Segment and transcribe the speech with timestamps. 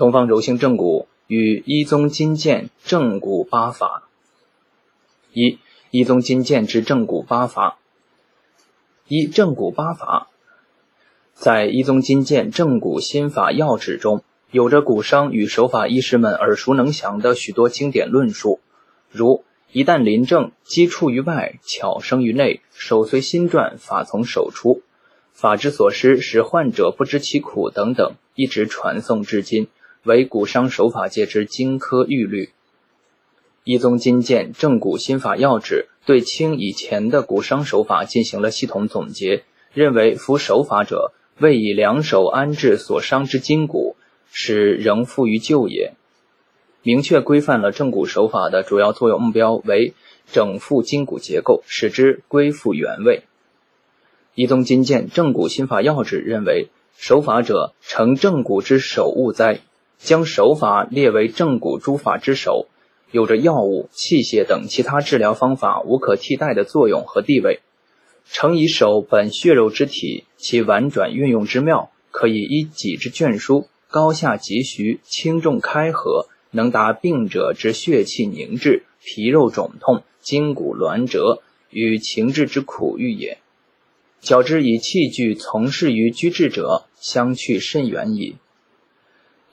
[0.00, 4.08] 东方柔性正骨与一宗金剑正骨八法。
[5.34, 5.58] 一、
[5.90, 7.76] 一宗金剑之正骨八法。
[9.08, 10.28] 一、正骨八法，
[11.34, 18.58] 在一宗金剑正骨心法要旨中，有着骨伤与手法医师们耳熟能详的许多经典论述，
[19.10, 24.80] 如一旦临症，机处于外，巧生于内，手随心转，法从手出，
[25.34, 29.68] 法之所施，使患者不知其苦等等，一直传颂至今。
[30.02, 32.50] 为骨伤手法界之金科玉律，
[33.64, 39.44] 一宗金鉴正骨心法要旨对清以前的骨伤手法进行了系统总结，
[39.74, 43.94] 认为夫手法者为以两手安置所伤之筋骨，
[44.32, 45.92] 使仍复于旧也。
[46.82, 49.92] 明确规范了正骨手法的主要作用目标为
[50.32, 53.24] 整复筋骨结构，使之归复原位。
[54.34, 59.60] 一宗金鉴正骨心法要旨认为，手法者成正骨之首物哉。
[60.00, 62.66] 将手法列为正骨诸法之首，
[63.12, 67.60] 有着药物、器械等其他治疗方法无可替代的作用和地位。
[68.24, 83.38] 诚以手本血肉之体，其婉转运用之妙，可以依己之眷书，高下急徐，轻重开合，能达病者之血气凝滞、皮肉肿痛、筋骨挛折与情志之苦郁也。
[84.20, 88.36] 较之以器具从事于居治者，相去甚远矣。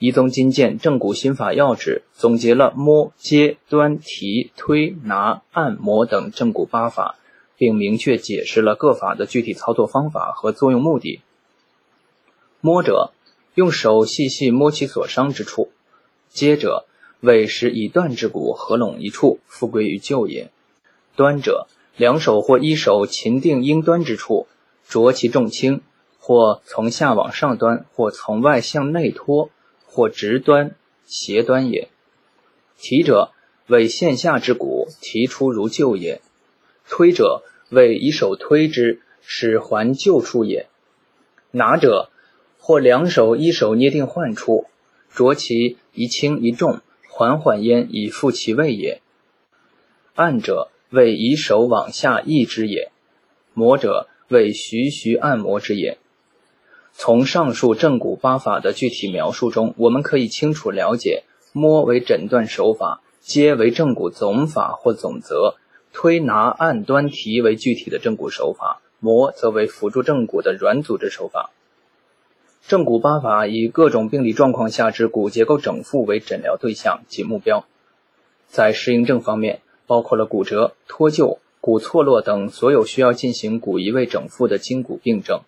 [0.00, 7.16] 一宗金鉴正骨心法要旨总结了摸、接、端、提、推、拿、按摩等正骨八法，
[7.56, 11.20] 并明确解释了各法的具体操作方法和作用目的。
[12.60, 13.10] 摸者，
[13.56, 15.70] 用手细细摸其所伤之处；
[16.28, 16.84] 接者，
[17.18, 20.50] 为使已断之骨合拢一处，复归于旧也；
[21.16, 24.46] 端者，两手或一手擒定应端之处，
[24.88, 25.80] 着其重轻，
[26.20, 29.50] 或从下往上端，或从外向内托。
[29.90, 31.88] 或直端、斜端也。
[32.76, 33.32] 提者
[33.66, 36.20] 为线下之骨提出如旧也。
[36.88, 40.68] 推者为以手推之，使还旧处也。
[41.50, 42.10] 拿者
[42.58, 44.66] 或两手一手捏定患处，
[45.12, 49.00] 着其一轻一重，缓缓焉以复其位也。
[50.14, 52.92] 按者为以手往下抑之也。
[53.54, 55.98] 摩者为徐徐按摩之也。
[57.00, 61.22] 从上述正骨八法的具体描述中，我们可以清楚了解：
[61.52, 65.54] 摸为诊断手法，接为正骨总法或总则，
[65.92, 71.50] 推拿按端提为具体的正骨手法，摩则为辅助正骨的软组织手法。
[72.66, 77.64] 正骨八法以各种病理状况下之骨结构整复为诊疗对象及目标。
[78.48, 85.42] 在适应症方面，包括了骨折、脱臼、骨错落等所有需要进行骨移位整复的筋骨病症。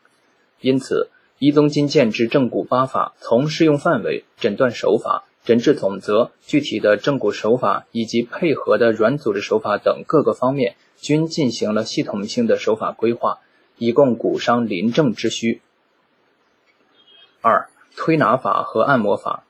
[0.61, 1.09] 因此，
[1.43, 13.39] 一宗金鉴之正骨八法，从适用范围、诊断手法、诊治总则、具体的正骨手法以及配合的软组织手法等各个方面，均进行了系统性的手法规划，
[13.79, 15.63] 以供骨伤临症之需。
[17.41, 19.45] 二、推拿法和按摩法。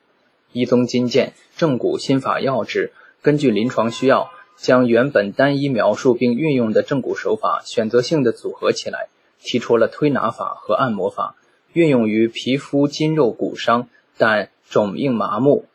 [0.53, 9.09] 一宗金鉴正骨心法要旨，根据临床需要，将原本单一描述并运用的正骨手法选择性的组合起来，
[9.41, 11.35] 提出了推拿法和按摩法。
[11.73, 13.87] 运用于皮肤筋肉骨伤，
[14.17, 15.65] 但肿硬麻木，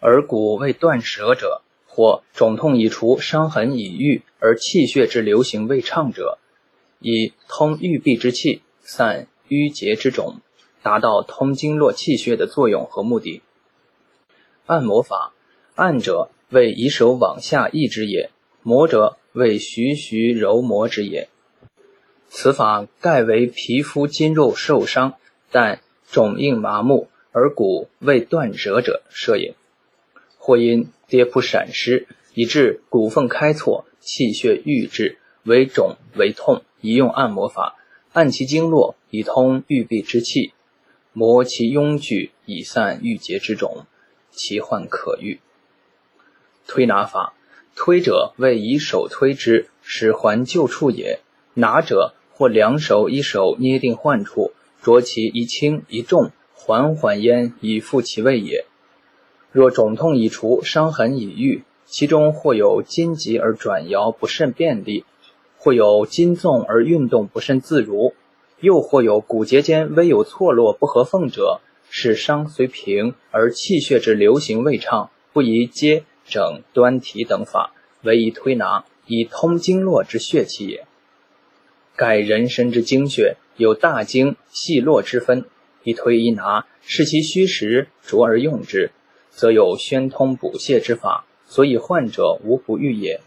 [0.00, 6.38] 而骨未断折者，或肿痛已除、伤痕已愈而气血之流行未畅者，
[7.00, 10.40] 以通郁闭之气，散淤结之肿，
[10.82, 13.42] 达到通经络气血的作用和目的。
[14.66, 15.32] 按摩法，
[15.74, 18.30] 按者为以手往下抑之也，
[18.62, 21.28] 摩者为徐徐揉摩之也。
[22.38, 25.14] 此法盖为皮肤筋肉受伤，
[25.50, 25.80] 但
[26.10, 29.54] 肿硬麻木而骨未断折者设也；
[30.36, 37.78] 或因跌扑闪失，以致骨缝开错，气血郁滞，为肿为痛，宜用按摩法，
[38.12, 40.52] 按其经络以通郁闭之气，
[41.14, 43.86] 摩其壅聚以散郁结之肿，
[44.30, 45.40] 其患可愈。
[46.66, 47.32] 推拿法，
[47.74, 51.20] 推者为以手推之，使还旧处也；
[51.54, 52.12] 拿者。
[52.36, 54.52] 或两手一手捏定患处，
[54.82, 58.66] 着其一轻一重，缓缓焉以复其位也。
[59.52, 65.06] 若肿痛已除，伤痕已愈，其中或有筋急而转摇不甚便利，
[65.56, 68.12] 或有筋纵而运动不甚自如，
[68.60, 77.72] 又或有骨节间微有错落不合缝者，使伤虽平而气血之流行未畅，不宜接整端提等法，
[78.02, 80.86] 唯宜推拿，以通经络之血气也。
[81.96, 85.44] 盖人身之精血有大经细络之分，
[85.82, 88.90] 一推一拿，视其虚实，着而用之，
[89.30, 93.20] 则有宣通补泻之法，所以患者无不愈也。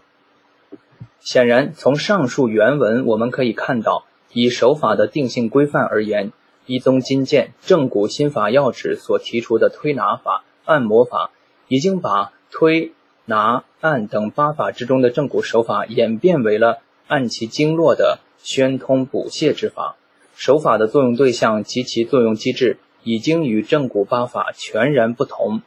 [1.19, 6.31] 显然，从上述原文我们可以看到，以手法的定性规范而言，
[6.65, 11.31] 一宗金鉴正骨心法要旨所提出的推拿法、按摩法，
[11.67, 12.93] 已经把推
[13.25, 19.95] 拿按等八法之中的正骨手法演变为了按其经络的宣通补泻之法。
[20.35, 25.61] 手法的作用对象及其作用机制已经与正骨八法全然不同，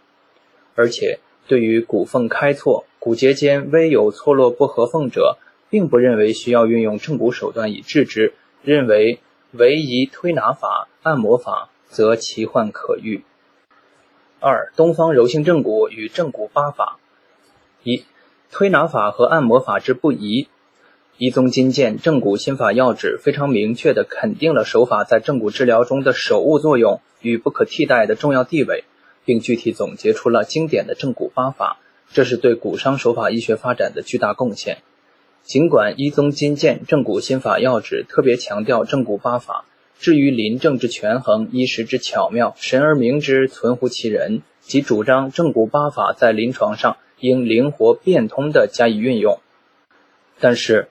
[0.74, 5.36] 而且对于骨缝开错、骨节间微有错落不合缝者，
[5.68, 8.32] 并不认为需要运用正骨手段以治之，
[8.62, 9.20] 认为
[9.50, 13.22] 唯宜推拿法、按摩法，则其患可愈。
[14.40, 16.98] 二、东方柔性正骨与正骨八法。
[17.82, 18.04] 一、
[18.50, 20.48] 推拿法和按摩法之不宜。
[21.24, 28.82] 一宗金鉴正骨心法要旨非常明确地肯定了手法在正骨治疗中的首务作用与不可替代的重要地位，
[29.24, 31.78] 并具体总结出了经典的正骨八法，
[32.12, 34.78] 这是对骨伤手法医学发展的巨大贡献。
[35.44, 39.64] 尽管一宗金鉴正骨心法要旨特别强调正骨八法，
[40.00, 49.38] 至于临症之权衡、医时之巧妙、神而明之存乎其人，即主张正骨八法在临床上应灵活变通地加以运用，
[50.40, 50.88] 但是。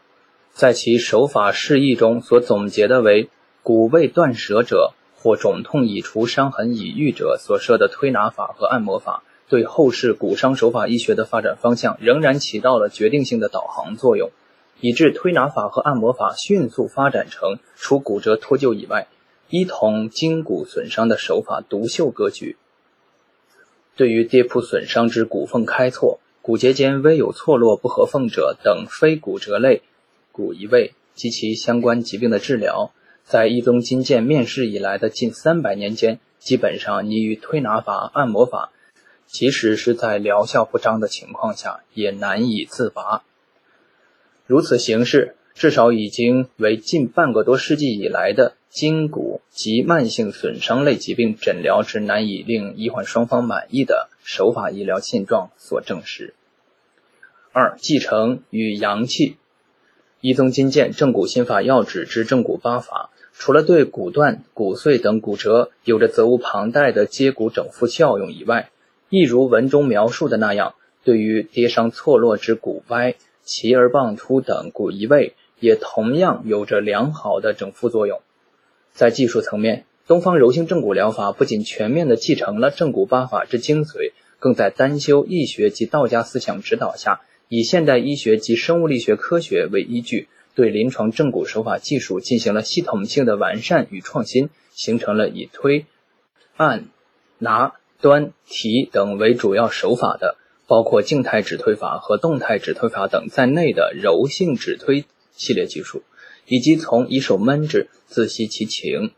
[0.62, 3.32] 在其手法释义中所总结的为
[3.64, 14.30] 骨未断折者或肿痛已除伤痕已愈者所设的推拿法和按摩法，对后世骨伤手法医学的发展方向仍然起到了决定性的导航作用，
[14.82, 19.08] 以致推拿法和按摩法迅速发展成除骨折脱臼以外，
[19.50, 22.56] 一同筋骨损伤的手法独秀格局。
[23.96, 29.82] 对于跌扑损伤之骨缝开错、骨节间微有错落不合缝者等非骨折类。
[30.32, 32.94] 骨移位及其相关疾病的治疗，
[33.24, 38.72] 在一宗金剑面世以来的近三百年间，基本上你与推拿法、按摩法，
[39.28, 43.24] 即使是在疗效不彰的情况下，也难以自拔。
[44.48, 56.34] 如此形式，至少已经为近半个多世纪以来的筋骨及慢性损伤类疾病诊疗之难以令医患双方满意的手法医疗现状所证实。
[57.52, 59.36] 二、继承与阳气。
[60.22, 68.70] 一宗金鉴正骨心法要旨之正骨八法，除了对骨断、骨碎等骨折有着责无旁贷的接骨整复效用以外，
[69.10, 78.22] 亦如文中描述的那样，对于跌伤错落之骨歪、齐而棒突等骨移位，也同样有着良好的整复作用。
[78.92, 87.22] 在技术层面，东方柔性正骨疗法不仅全面地继承了正骨八法之精髓，更在丹修易学及道家思想指导下。
[87.54, 95.86] 以现代医学及生物力学科学为依据，对临床正骨手法技术进行了系统性的完善与创新，形成了以推、
[96.56, 96.86] 按、
[97.40, 105.04] 拿、端、提等为主要手法的，包括静态指推法和动态指推法等在内的柔性指推
[105.34, 106.04] 系列技术，
[106.48, 109.12] 以及从以手闷指自吸其情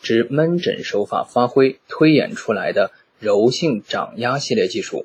[0.00, 5.04] 之闷诊手法发挥推演出来的柔性掌压系列技术。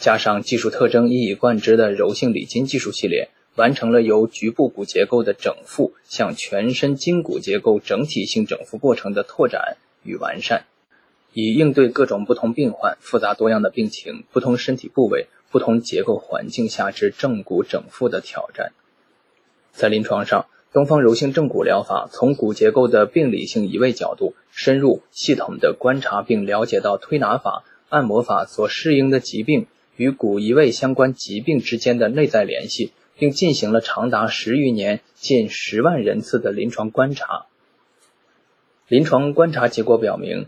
[0.00, 10.66] 加上技术特征一以贯之的柔性理筋技术系列，完成了由局部骨结构的整复向全身筋骨结构整体性整复过程的拓展与完善，
[11.32, 18.70] 以应对各种不同病患、复杂多样的病情、不同身体部位、不同结构环境下之正骨整复的挑战。
[19.72, 29.66] 在临床上，东方柔性正骨疗法从骨结构的病理性移位角度，深入系统的观察并了解到推拿法、按摩法所适应的疾病。
[29.98, 37.46] 与骨移位相关疾病之间的内在联系，并进行了长达十余年、近十万人次的临床观察。
[38.86, 40.46] 临床观察结果表明，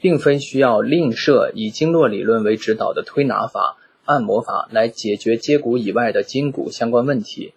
[0.00, 3.76] 并非需要另设以经络理论为指导的推拿法、
[4.06, 7.52] 按摩法来解决接骨以外的筋骨相关问题，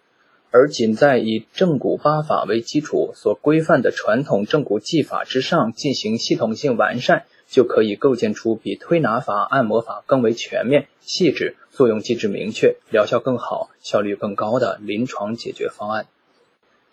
[0.50, 7.24] 而仅在以正骨八法为基础所规范的传统正骨技法之上进行系统性完善。
[7.52, 16.06] 就可以构建出比推拿法、按摩法更为全面、细致、作用机制明确、疗效更好、效率更高的临床解决方案。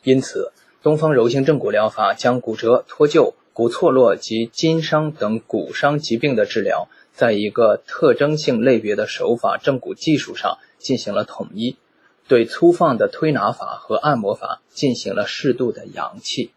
[0.03, 0.51] 因此，
[0.83, 11.77] 东方柔性正骨疗法将骨折、脱臼、骨错落及筋伤等骨伤疾病的治疗，在一个特征性类别的手法正骨技术上进行了统一，
[12.27, 16.51] 对粗放的推拿法和按摩法进行了适度的扬弃。